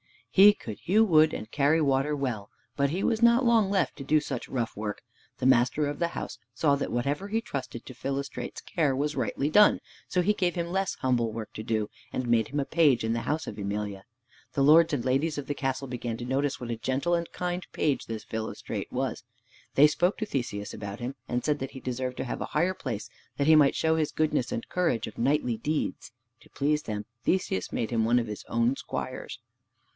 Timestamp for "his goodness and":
23.97-24.67